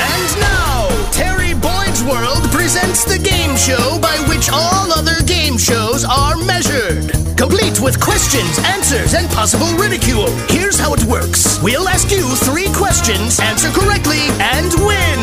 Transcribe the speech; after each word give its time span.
And 0.00 0.40
now, 0.40 0.88
Terry 1.12 1.52
Boyd's 1.52 2.02
World 2.02 2.48
presents 2.50 3.04
the 3.04 3.18
game 3.18 3.56
show 3.56 4.00
by 4.00 4.16
which 4.28 4.48
all 4.50 4.90
other 4.92 5.20
game 5.26 5.58
shows 5.58 6.04
are 6.04 6.36
measured. 6.36 7.12
Complete 7.36 7.80
with 7.80 8.00
questions, 8.00 8.58
answers, 8.64 9.12
and 9.14 9.28
possible 9.30 9.68
ridicule. 9.76 10.30
Here's 10.48 10.78
how 10.78 10.94
it 10.94 11.04
works. 11.04 11.60
We'll 11.62 11.88
ask 11.88 12.10
you 12.10 12.24
three 12.48 12.72
questions, 12.72 13.38
answer 13.40 13.70
correctly, 13.70 14.24
and 14.40 14.72
win. 14.80 15.20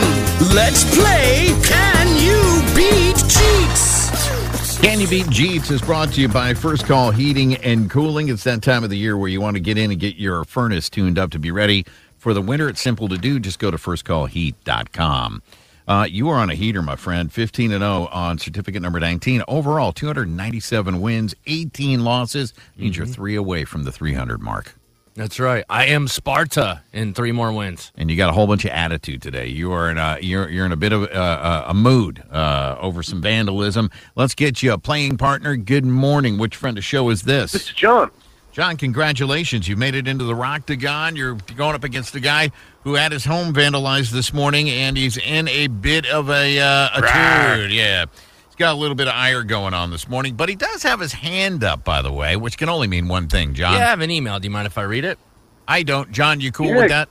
Let's 0.53 0.85
play 0.95 1.57
Can 1.65 2.07
You 2.21 2.61
Beat 2.75 3.17
Jeets? 3.25 4.81
Can 4.81 4.99
You 5.01 5.07
Beat 5.07 5.25
Jeets 5.25 5.71
is 5.71 5.81
brought 5.81 6.13
to 6.13 6.21
you 6.21 6.27
by 6.27 6.53
First 6.53 6.85
Call 6.85 7.09
Heating 7.11 7.55
and 7.57 7.89
Cooling. 7.89 8.29
It's 8.29 8.43
that 8.43 8.61
time 8.61 8.83
of 8.83 8.91
the 8.91 8.97
year 8.97 9.17
where 9.17 9.29
you 9.29 9.41
want 9.41 9.55
to 9.55 9.59
get 9.59 9.77
in 9.77 9.89
and 9.89 9.99
get 9.99 10.17
your 10.17 10.43
furnace 10.45 10.89
tuned 10.89 11.17
up 11.17 11.31
to 11.31 11.39
be 11.39 11.49
ready 11.49 11.85
for 12.17 12.33
the 12.33 12.41
winter. 12.41 12.67
It's 12.69 12.81
simple 12.81 13.07
to 13.09 13.17
do. 13.17 13.39
Just 13.39 13.59
go 13.59 13.71
to 13.71 13.77
firstcallheat.com. 13.77 15.41
Uh, 15.87 16.05
you 16.09 16.27
are 16.27 16.37
on 16.37 16.49
a 16.49 16.55
heater, 16.55 16.81
my 16.81 16.97
friend. 16.97 17.31
15 17.31 17.71
and 17.71 17.81
0 17.81 18.09
on 18.11 18.37
certificate 18.37 18.81
number 18.81 18.99
19. 18.99 19.43
Overall, 19.47 19.93
297 19.93 20.99
wins, 20.99 21.33
18 21.45 22.03
losses. 22.03 22.53
Means 22.75 22.97
you're 22.97 23.05
three 23.05 23.35
away 23.35 23.63
from 23.63 23.83
the 23.83 23.91
300 23.91 24.41
mark. 24.41 24.75
That's 25.15 25.39
right. 25.39 25.63
I 25.67 25.85
am 25.85 26.07
Sparta 26.07 26.83
in 26.93 27.13
three 27.15 27.31
more 27.31 27.51
wins. 27.51 27.91
and 27.95 28.11
you 28.11 28.17
got 28.17 28.29
a 28.29 28.33
whole 28.33 28.45
bunch 28.45 28.65
of 28.65 28.71
attitude 28.71 29.19
today. 29.21 29.47
You 29.47 29.71
are 29.71 29.89
in 29.89 29.97
a 29.97 30.19
you're 30.21 30.47
you're 30.47 30.65
in 30.65 30.71
a 30.71 30.75
bit 30.77 30.91
of 30.93 31.03
uh, 31.05 31.63
a 31.67 31.73
mood 31.73 32.21
uh, 32.29 32.75
over 32.79 33.01
some 33.01 33.19
vandalism. 33.19 33.89
Let's 34.15 34.35
get 34.35 34.61
you 34.61 34.73
a 34.73 34.77
playing 34.77 35.17
partner. 35.17 35.55
Good 35.55 35.85
morning. 35.85 36.37
Which 36.37 36.55
friend 36.55 36.77
of 36.77 36.83
show 36.85 37.09
is 37.09 37.23
this? 37.23 37.53
This 37.53 37.69
is 37.69 37.73
John. 37.73 38.11
John, 38.57 38.75
congratulations. 38.75 39.67
You 39.67 39.75
made 39.75 39.93
it 39.93 40.07
into 40.07 40.23
the 40.25 40.33
Roctagon. 40.33 41.15
You're 41.15 41.35
going 41.55 41.75
up 41.75 41.83
against 41.83 42.15
a 42.15 42.19
guy 42.19 42.49
who 42.81 42.95
had 42.95 43.11
his 43.11 43.23
home 43.23 43.53
vandalized 43.53 44.09
this 44.09 44.33
morning, 44.33 44.67
and 44.67 44.97
he's 44.97 45.15
in 45.15 45.47
a 45.47 45.67
bit 45.67 46.07
of 46.07 46.31
a 46.31 46.59
uh, 46.59 46.89
a 46.95 47.01
tude. 47.01 47.71
Yeah. 47.71 48.05
He's 48.47 48.55
got 48.55 48.73
a 48.73 48.77
little 48.79 48.95
bit 48.95 49.07
of 49.07 49.13
ire 49.13 49.43
going 49.43 49.75
on 49.75 49.91
this 49.91 50.07
morning, 50.07 50.33
but 50.35 50.49
he 50.49 50.55
does 50.55 50.81
have 50.81 50.99
his 50.99 51.13
hand 51.13 51.63
up, 51.63 51.83
by 51.83 52.01
the 52.01 52.11
way, 52.11 52.35
which 52.35 52.57
can 52.57 52.67
only 52.67 52.87
mean 52.87 53.07
one 53.07 53.27
thing, 53.27 53.53
John. 53.53 53.73
Yeah, 53.73 53.85
I 53.85 53.89
have 53.89 54.01
an 54.01 54.09
email. 54.09 54.39
Do 54.39 54.47
you 54.47 54.51
mind 54.51 54.65
if 54.65 54.79
I 54.79 54.81
read 54.81 55.05
it? 55.05 55.19
I 55.67 55.83
don't. 55.83 56.11
John, 56.11 56.41
you 56.41 56.51
cool 56.51 56.69
Yeah. 56.69 56.77
with 56.77 56.89
that? 56.89 57.09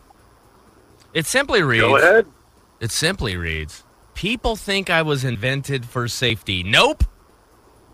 It 1.15 1.27
simply 1.27 1.63
reads. 1.63 1.83
Go 1.85 1.97
ahead. 1.97 2.27
It 2.81 2.91
simply 2.91 3.37
reads. 3.37 3.85
People 4.15 4.57
think 4.57 4.91
I 4.91 5.03
was 5.03 5.23
invented 5.23 5.87
for 5.87 6.09
safety. 6.09 6.65
Nope. 6.65 7.05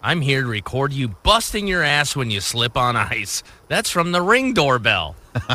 I'm 0.03 0.21
here 0.21 0.43
to 0.43 0.49
record 0.49 0.93
you 0.93 1.09
busting 1.09 1.67
your 1.69 1.83
ass 1.83 2.17
when 2.17 2.31
you 2.31 2.41
slip 2.41 2.77
on 2.77 2.97
ice. 2.97 3.43
That's 3.69 3.89
from 3.89 4.13
the 4.13 4.21
ring 4.23 4.53
doorbell. 4.55 5.17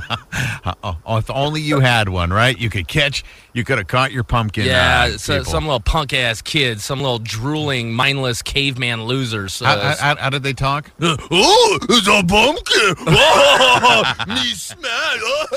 Oh, 0.84 1.18
if 1.18 1.30
only 1.30 1.62
you 1.62 1.80
had 1.80 2.10
one, 2.10 2.32
right? 2.32 2.58
You 2.58 2.70
could 2.70 2.88
catch. 2.90 3.24
You 3.54 3.64
could 3.64 3.78
have 3.78 3.88
caught 3.88 4.12
your 4.12 4.24
pumpkin. 4.26 4.66
yeah, 4.66 5.12
uh, 5.14 5.18
so, 5.18 5.44
some 5.44 5.64
little 5.66 5.80
punk 5.80 6.12
ass 6.14 6.42
kid, 6.42 6.82
some 6.82 7.00
little 7.00 7.20
drooling, 7.20 7.94
mindless 7.94 8.42
caveman 8.42 9.06
losers. 9.06 9.60
How, 9.60 9.76
Uh, 9.76 9.96
how, 9.98 10.16
how 10.18 10.30
did 10.30 10.44
they 10.44 10.52
talk? 10.54 10.92
oh, 11.02 11.80
it's 11.90 12.08
a 12.08 12.22
pumpkin. 12.26 12.96
Oh, 13.08 14.14
me 14.28 14.54
smell. 14.54 15.48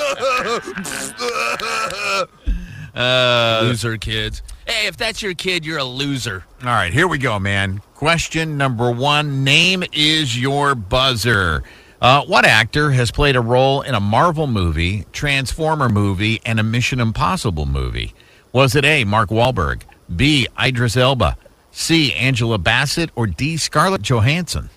Uh, 2.95 3.61
loser 3.63 3.97
kids. 3.97 4.41
Hey, 4.67 4.87
if 4.87 4.95
that's 4.97 5.21
your 5.21 5.33
kid, 5.33 5.65
you're 5.65 5.79
a 5.79 5.83
loser. 5.83 6.43
all 6.61 6.67
right, 6.67 6.93
here 6.93 7.07
we 7.07 7.17
go, 7.17 7.39
man. 7.39 7.81
Question 7.95 8.57
number 8.57 8.91
one: 8.91 9.43
Name 9.43 9.83
is 9.91 10.39
your 10.39 10.75
buzzer. 10.75 11.63
Uh, 12.01 12.23
what 12.25 12.45
actor 12.45 12.91
has 12.91 13.11
played 13.11 13.35
a 13.35 13.41
role 13.41 13.81
in 13.81 13.93
a 13.93 13.99
Marvel 13.99 14.47
movie, 14.47 15.05
Transformer 15.11 15.87
movie, 15.89 16.41
and 16.45 16.59
a 16.59 16.63
Mission 16.63 16.99
Impossible 16.99 17.65
movie? 17.67 18.13
Was 18.53 18.75
it 18.75 18.83
A. 18.85 19.03
Mark 19.03 19.29
Wahlberg, 19.29 19.83
B. 20.15 20.47
Idris 20.59 20.97
Elba, 20.97 21.37
C. 21.71 22.13
Angela 22.13 22.57
Bassett, 22.57 23.11
or 23.15 23.27
D. 23.27 23.55
Scarlett 23.57 24.01
Johansson? 24.01 24.69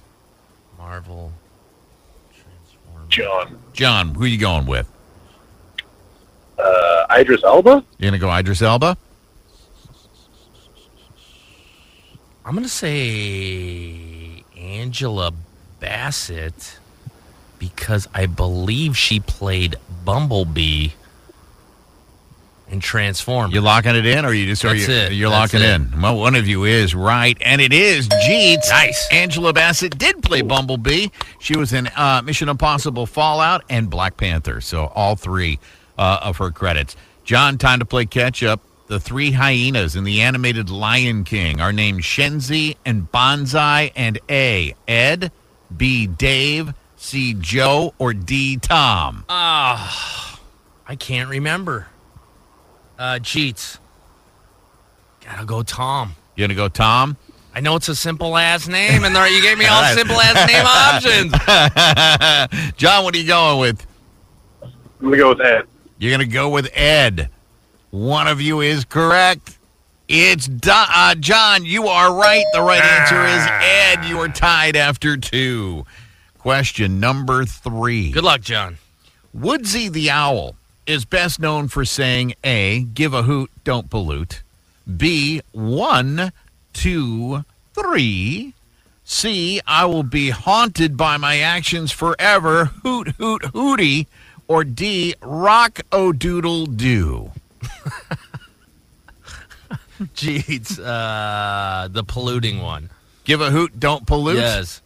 Marvel. 0.76 1.32
Transform. 2.34 3.08
John. 3.08 3.58
John, 3.72 4.14
who 4.14 4.24
are 4.24 4.28
you 4.28 4.38
going 4.38 4.66
with? 4.66 4.90
Uh, 6.58 7.06
Idris 7.18 7.42
Elba? 7.42 7.84
You're 7.98 8.10
gonna 8.10 8.18
go 8.18 8.30
Idris 8.34 8.62
Elba? 8.62 8.96
I'm 12.44 12.55
gonna 12.55 12.69
say 12.69 14.44
Angela 14.59 15.32
Bassett 15.81 16.78
because 17.59 18.06
I 18.12 18.27
believe 18.27 18.97
she 18.99 19.21
played 19.21 19.77
Bumblebee 20.05 20.91
in 22.69 22.81
Transform. 22.81 23.50
You 23.50 23.62
locking 23.62 23.94
it 23.94 24.05
in, 24.05 24.27
or 24.27 24.32
you 24.34 24.47
just 24.47 24.65
are 24.65 24.75
That's 24.75 24.88
you, 24.88 24.94
it. 24.94 25.12
you're 25.12 25.31
That's 25.31 25.55
locking 25.55 25.66
it. 25.66 25.75
in? 25.94 26.00
Well, 26.03 26.19
one 26.19 26.34
of 26.34 26.47
you 26.47 26.65
is 26.65 26.94
right, 26.94 27.37
and 27.41 27.62
it 27.62 27.72
is 27.72 28.09
Jeets. 28.09 28.69
Nice. 28.69 29.09
Angela 29.11 29.53
Bassett 29.55 29.97
did 29.97 30.22
play 30.22 30.43
Bumblebee. 30.43 31.09
She 31.38 31.56
was 31.56 31.72
in 31.72 31.88
uh, 31.97 32.21
Mission 32.25 32.49
Impossible, 32.50 33.06
Fallout, 33.06 33.65
and 33.71 33.88
Black 33.88 34.16
Panther. 34.19 34.61
So 34.61 34.87
all 34.94 35.16
three 35.16 35.59
uh, 35.97 36.21
of 36.22 36.37
her 36.38 36.50
credits. 36.50 36.97
John, 37.25 37.56
time 37.56 37.78
to 37.78 37.87
play 37.87 38.05
catch 38.05 38.43
up. 38.43 38.61
The 38.86 39.00
three 39.00 39.32
hyenas 39.32 39.96
in 39.96 40.04
the 40.04 40.20
animated 40.20 40.68
Lion 40.68 41.24
King 41.24 41.58
are 41.60 41.72
named 41.72 42.02
Shenzi 42.02 42.76
and 42.84 43.10
Banzai 43.10 43.90
and 43.96 44.18
A. 44.28 44.74
Ed, 44.86 45.32
B. 45.74 46.06
Dave, 46.06 46.74
C. 46.96 47.32
Joe, 47.34 47.94
or 47.98 48.12
D. 48.12 48.58
Tom. 48.58 49.24
Ah, 49.28 50.38
I 50.86 50.96
can't 50.96 51.30
remember. 51.30 51.88
Uh, 52.98 53.18
Jeets. 53.20 53.78
Gotta 55.24 55.46
go 55.46 55.62
Tom. 55.62 56.14
You 56.36 56.44
gonna 56.44 56.54
go 56.54 56.68
Tom? 56.68 57.16
I 57.54 57.60
know 57.60 57.76
it's 57.76 57.88
a 57.88 57.94
simple 57.94 58.36
ass 58.36 58.66
name, 58.66 59.04
and 59.04 59.14
you 59.32 59.40
gave 59.40 59.56
me 59.56 59.66
all 59.66 59.76
All 59.76 59.82
right. 59.82 59.94
simple 59.96 60.20
ass 60.20 60.48
name 60.48 60.66
options. 60.66 61.32
John, 62.76 63.04
what 63.04 63.14
are 63.14 63.18
you 63.18 63.28
going 63.28 63.60
with? 63.60 63.86
I'm 64.60 64.72
going 65.00 65.12
to 65.12 65.18
go 65.18 65.28
with 65.30 65.40
Ed. 65.40 65.66
You're 65.98 66.10
going 66.10 66.28
to 66.28 66.32
go 66.32 66.48
with 66.48 66.68
Ed. 66.74 67.30
One 67.94 68.27
of 68.27 68.41
you 68.41 68.60
is 68.60 68.84
correct. 68.84 69.56
It's 70.09 70.49
Do- 70.49 70.72
uh, 70.72 71.15
John. 71.15 71.65
You 71.65 71.87
are 71.87 72.12
right. 72.12 72.44
The 72.53 72.60
right 72.60 72.82
answer 72.82 73.25
is 73.25 73.47
Ed. 73.62 74.05
You 74.09 74.19
are 74.19 74.28
tied 74.28 74.75
after 74.75 75.16
two. 75.16 75.87
Question 76.37 76.99
number 76.99 77.44
three. 77.44 78.10
Good 78.10 78.25
luck, 78.25 78.41
John. 78.41 78.78
Woodsy 79.32 79.88
the 79.88 80.10
owl 80.10 80.56
is 80.88 81.05
best 81.05 81.38
known 81.38 81.69
for 81.69 81.84
saying 81.84 82.34
A, 82.43 82.81
give 82.82 83.15
a 83.15 83.22
hoot, 83.22 83.49
don't 83.62 83.88
pollute. 83.88 84.43
B, 84.97 85.41
one, 85.53 86.32
two, 86.72 87.44
three. 87.75 88.55
C, 89.05 89.61
I 89.69 89.84
will 89.84 90.03
be 90.03 90.31
haunted 90.31 90.97
by 90.97 91.16
my 91.16 91.38
actions 91.38 91.93
forever, 91.93 92.65
hoot, 92.82 93.11
hoot, 93.19 93.44
hooty. 93.55 94.09
Or 94.49 94.65
D, 94.65 95.15
rock 95.22 95.81
o 95.93 96.11
doodle 96.11 96.66
doo. 96.66 97.31
Jeets. 100.14 100.78
Uh, 100.78 101.88
the 101.88 102.05
polluting 102.05 102.61
one. 102.61 102.90
Give 103.25 103.40
a 103.40 103.50
hoot, 103.50 103.78
don't 103.78 104.06
pollute. 104.06 104.37
Yes. 104.37 104.82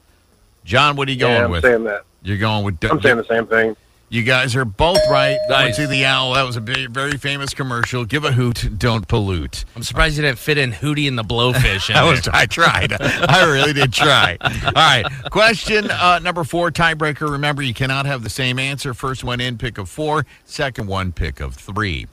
John, 0.64 0.96
what 0.96 1.08
are 1.08 1.12
you 1.12 1.18
going 1.18 1.34
yeah, 1.34 1.44
I'm 1.44 1.50
with? 1.50 1.62
saying 1.62 1.84
that. 1.84 2.04
You're 2.22 2.38
going 2.38 2.64
with. 2.64 2.84
I'm 2.84 3.00
saying 3.00 3.16
the 3.16 3.24
same 3.24 3.46
thing. 3.46 3.76
You 4.10 4.22
guys 4.22 4.56
are 4.56 4.64
both 4.64 5.00
right. 5.10 5.38
Nice. 5.50 5.78
Woodsy 5.78 5.86
the 5.86 6.04
owl. 6.06 6.32
That 6.32 6.44
was 6.44 6.56
a 6.56 6.62
big, 6.62 6.90
very 6.90 7.18
famous 7.18 7.52
commercial. 7.52 8.06
Give 8.06 8.24
a 8.24 8.32
hoot, 8.32 8.78
don't 8.78 9.06
pollute. 9.06 9.66
I'm 9.76 9.82
surprised 9.82 10.16
you 10.16 10.22
didn't 10.22 10.38
fit 10.38 10.56
in 10.56 10.72
Hootie 10.72 11.06
and 11.06 11.18
the 11.18 11.22
Blowfish. 11.22 11.94
I 11.94 12.08
was. 12.08 12.26
I 12.28 12.46
tried. 12.46 12.96
I 13.00 13.44
really 13.52 13.74
did 13.74 13.92
try. 13.92 14.38
All 14.40 14.72
right. 14.74 15.04
Question 15.30 15.90
uh, 15.90 16.20
number 16.20 16.44
four, 16.44 16.70
tiebreaker. 16.70 17.30
Remember, 17.30 17.60
you 17.60 17.74
cannot 17.74 18.06
have 18.06 18.24
the 18.24 18.30
same 18.30 18.58
answer. 18.58 18.94
First 18.94 19.24
one 19.24 19.40
in, 19.42 19.58
pick 19.58 19.76
of 19.76 19.90
four. 19.90 20.24
Second 20.46 20.88
one, 20.88 21.12
pick 21.12 21.40
of 21.40 21.54
three. 21.54 22.06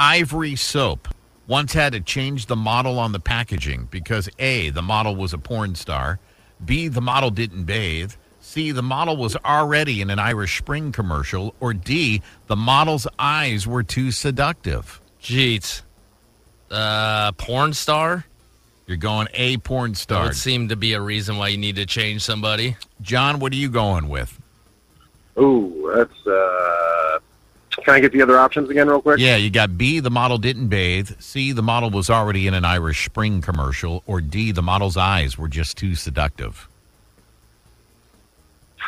Ivory 0.00 0.56
soap 0.56 1.08
once 1.46 1.74
had 1.74 1.92
to 1.92 2.00
change 2.00 2.46
the 2.46 2.56
model 2.56 2.98
on 2.98 3.12
the 3.12 3.20
packaging 3.20 3.86
because 3.90 4.30
A, 4.38 4.70
the 4.70 4.80
model 4.80 5.14
was 5.14 5.34
a 5.34 5.38
porn 5.38 5.74
star. 5.74 6.18
B, 6.64 6.88
the 6.88 7.02
model 7.02 7.30
didn't 7.30 7.64
bathe. 7.64 8.14
C, 8.40 8.70
the 8.70 8.82
model 8.82 9.18
was 9.18 9.36
already 9.44 10.00
in 10.00 10.08
an 10.08 10.18
Irish 10.18 10.56
Spring 10.56 10.90
commercial. 10.90 11.54
Or 11.60 11.74
D, 11.74 12.22
the 12.46 12.56
model's 12.56 13.06
eyes 13.18 13.66
were 13.66 13.82
too 13.82 14.10
seductive. 14.10 15.02
Jeez. 15.20 15.82
Uh, 16.70 17.32
porn 17.32 17.74
star? 17.74 18.24
You're 18.86 18.96
going 18.96 19.28
a 19.34 19.58
porn 19.58 19.94
star. 19.94 20.14
That 20.16 20.22
star. 20.22 20.28
would 20.28 20.36
seem 20.36 20.68
to 20.68 20.76
be 20.76 20.94
a 20.94 21.00
reason 21.00 21.36
why 21.36 21.48
you 21.48 21.58
need 21.58 21.76
to 21.76 21.84
change 21.84 22.22
somebody. 22.22 22.78
John, 23.02 23.38
what 23.38 23.52
are 23.52 23.56
you 23.56 23.68
going 23.68 24.08
with? 24.08 24.40
Ooh, 25.38 25.92
that's. 25.94 26.26
uh 26.26 26.89
Can 27.84 27.94
I 27.94 28.00
get 28.00 28.12
the 28.12 28.22
other 28.22 28.38
options 28.38 28.70
again, 28.70 28.88
real 28.88 29.00
quick? 29.00 29.18
Yeah, 29.18 29.36
you 29.36 29.50
got 29.50 29.76
B, 29.76 30.00
the 30.00 30.10
model 30.10 30.38
didn't 30.38 30.68
bathe. 30.68 31.10
C, 31.18 31.52
the 31.52 31.62
model 31.62 31.90
was 31.90 32.10
already 32.10 32.46
in 32.46 32.54
an 32.54 32.64
Irish 32.64 33.04
Spring 33.04 33.40
commercial. 33.40 34.02
Or 34.06 34.20
D, 34.20 34.52
the 34.52 34.62
model's 34.62 34.96
eyes 34.96 35.36
were 35.38 35.48
just 35.48 35.76
too 35.76 35.94
seductive. 35.94 36.68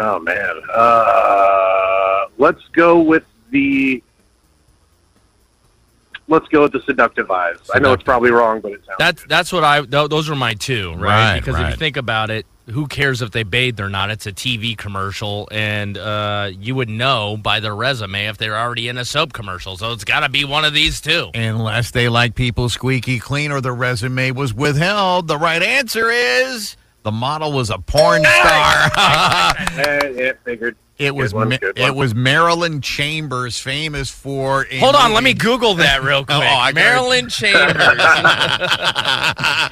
Oh 0.00 0.20
man. 0.20 0.62
Uh, 0.72 2.26
let's 2.38 2.62
go 2.72 3.00
with 3.00 3.24
the. 3.50 4.00
Let's 6.28 6.46
go 6.48 6.62
with 6.62 6.72
the 6.72 6.82
seductive 6.82 7.30
eyes. 7.30 7.56
I 7.74 7.78
know 7.78 7.92
it's 7.92 8.02
probably 8.02 8.30
wrong, 8.30 8.60
but 8.60 8.72
it 8.72 8.84
sounds. 8.84 8.96
That's 8.98 9.22
good. 9.22 9.30
that's 9.30 9.52
what 9.52 9.64
I. 9.64 9.80
Th- 9.82 10.10
those 10.10 10.28
were 10.28 10.36
my 10.36 10.54
two, 10.54 10.90
right? 10.92 11.32
Right, 11.32 11.40
because 11.40 11.58
if 11.58 11.70
you 11.70 11.76
think 11.76 11.96
about 11.96 12.30
it, 12.30 12.44
who 12.70 12.86
cares 12.86 13.22
if 13.22 13.30
they 13.30 13.44
bathed 13.44 13.80
or 13.80 13.88
not? 13.88 14.10
It's 14.10 14.26
a 14.26 14.32
TV 14.32 14.76
commercial, 14.76 15.48
and 15.50 15.96
uh, 15.96 16.50
you 16.52 16.74
would 16.74 16.90
know 16.90 17.38
by 17.38 17.60
their 17.60 17.74
resume 17.74 18.26
if 18.26 18.36
they're 18.36 18.58
already 18.58 18.88
in 18.88 18.98
a 18.98 19.04
soap 19.04 19.32
commercial. 19.32 19.76
So 19.78 19.92
it's 19.92 20.04
got 20.04 20.20
to 20.20 20.28
be 20.28 20.44
one 20.44 20.64
of 20.66 20.74
these 20.74 21.00
two. 21.00 21.30
Unless 21.34 21.92
they 21.92 22.08
like 22.08 22.34
people 22.34 22.68
squeaky 22.68 23.18
clean 23.18 23.50
or 23.50 23.60
the 23.60 23.72
resume 23.72 24.32
was 24.32 24.52
withheld. 24.52 25.28
The 25.28 25.38
right 25.38 25.62
answer 25.62 26.10
is 26.10 26.76
the 27.04 27.12
model 27.12 27.52
was 27.52 27.70
a 27.70 27.78
porn 27.78 28.20
star. 28.22 28.90
Yeah, 28.96 30.32
figured. 30.44 30.76
It 30.98 31.14
was 31.14 31.32
one, 31.32 31.50
Ma- 31.50 31.56
it 31.60 31.94
was 31.94 32.14
Marilyn 32.14 32.80
Chambers, 32.80 33.58
famous 33.58 34.10
for. 34.10 34.66
a 34.70 34.78
Hold 34.80 34.96
on, 34.96 35.12
let 35.12 35.22
me 35.22 35.32
Google 35.34 35.74
that 35.74 36.02
real 36.02 36.24
quick. 36.26 36.36
Oh, 36.36 36.40
I 36.40 36.70
got 36.70 36.70
it. 36.70 36.74
Marilyn 36.74 37.28
Chambers. 37.28 37.76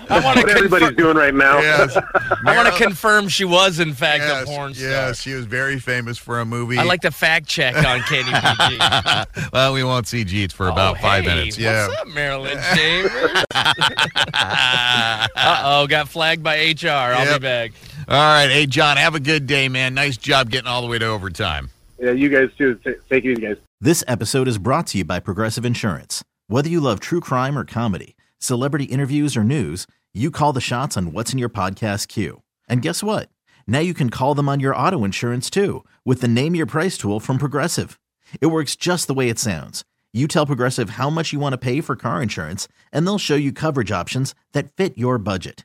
I 0.09 0.21
want 0.23 0.37
What 0.37 0.47
to 0.49 0.53
everybody's 0.55 0.97
doing 0.97 1.17
right 1.17 1.35
now. 1.35 1.59
Yes, 1.59 1.97
I 1.97 2.57
want 2.57 2.69
to 2.75 2.83
confirm 2.83 3.29
she 3.29 3.45
was 3.45 3.81
in 3.81 3.93
fact 3.93 4.23
yes, 4.23 4.43
a 4.45 4.47
porn 4.47 4.75
star. 4.75 4.89
yes, 4.89 5.21
she 5.21 5.35
was 5.35 5.47
very 5.47 5.79
famous 5.81 6.17
for 6.19 6.39
a 6.41 6.45
movie. 6.45 6.79
I 6.79 6.85
like 6.85 7.01
to 7.03 7.11
fact 7.11 7.47
check 7.49 7.75
on 7.77 8.01
Kenny 8.03 8.23
PG. 8.25 9.49
well, 9.53 9.73
we 9.75 9.83
won't 9.85 10.07
see 10.07 10.25
Jeets 10.25 10.53
for 10.53 10.69
about 10.69 10.97
Oh, 10.99 11.01
five 11.03 11.25
hey, 11.25 11.35
minutes. 11.35 11.59
Yeah. 11.59 11.89
What's 11.89 12.01
up, 12.03 12.09
Marilyn 12.09 12.59
Chambers? 12.75 13.45
uh 13.55 15.27
oh, 15.65 15.87
got 15.89 16.09
flagged 16.09 16.43
by 16.43 16.57
HR. 16.57 16.89
I'll 16.89 17.25
Yep. 17.27 17.41
be 17.41 17.43
back. 17.47 17.73
All 18.09 18.15
right. 18.15 18.49
Hey, 18.49 18.67
John, 18.67 18.97
have 18.99 19.17
a 19.17 19.21
good 19.21 19.47
day, 19.47 19.69
man. 19.69 19.95
Nice 19.95 20.17
job 20.17 20.49
getting 20.51 20.69
all 20.69 20.81
the 20.81 20.87
way 20.87 20.99
to 20.99 21.07
overtime. 21.07 21.71
Yeah, 21.99 22.13
you 22.13 22.29
guys 22.29 22.51
too. 22.57 22.77
T- 22.85 22.95
Take 23.11 23.25
it 23.25 23.33
easy, 23.33 23.43
guys. 23.43 23.57
This 23.81 24.05
episode 24.07 24.47
is 24.47 24.59
brought 24.59 24.87
to 24.89 24.99
you 24.99 25.05
by 25.05 25.19
Progressive 25.19 25.65
Insurance. 25.65 26.23
Whether 26.47 26.69
you 26.69 26.81
love 26.81 27.01
true 27.01 27.19
crime 27.21 27.59
or 27.59 27.65
comedy, 27.65 28.15
celebrity 28.39 28.85
interviews 28.85 29.37
or 29.37 29.43
news, 29.43 29.87
you 30.15 30.31
call 30.31 30.53
the 30.53 30.61
shots 30.61 30.97
on 30.97 31.13
what's 31.13 31.33
in 31.33 31.39
your 31.39 31.49
podcast 31.49 32.07
queue. 32.09 32.43
And 32.69 32.81
guess 32.81 33.03
what? 33.03 33.29
Now 33.67 33.81
you 33.81 33.93
can 33.93 34.11
call 34.11 34.35
them 34.35 34.49
on 34.49 34.61
your 34.61 34.77
auto 34.77 35.03
insurance 35.03 35.51
too 35.51 35.85
with 36.05 36.21
the 36.21 36.29
Name 36.29 36.55
Your 36.55 36.67
Price 36.67 36.97
tool 36.97 37.19
from 37.19 37.39
Progressive. 37.39 37.99
It 38.41 38.47
works 38.47 38.77
just 38.77 39.09
the 39.09 39.15
way 39.15 39.29
it 39.29 39.39
sounds. 39.41 39.85
You 40.13 40.29
tell 40.29 40.47
Progressive 40.47 40.91
how 40.91 41.11
much 41.11 41.33
you 41.33 41.41
want 41.41 41.55
to 41.55 41.59
pay 41.59 41.81
for 41.81 41.97
car 41.97 42.23
insurance, 42.23 42.69
and 42.93 43.05
they'll 43.07 43.19
show 43.19 43.35
you 43.35 43.53
coverage 43.53 43.91
options 43.93 44.35
that 44.53 44.71
fit 44.77 44.97
your 44.97 45.19
budget. 45.19 45.65